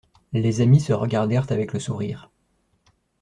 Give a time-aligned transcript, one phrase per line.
[0.33, 2.31] Les amis se regardèrent avec le sourire.